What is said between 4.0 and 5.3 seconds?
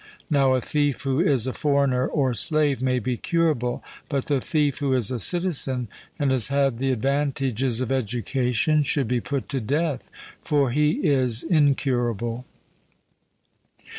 but the thief who is a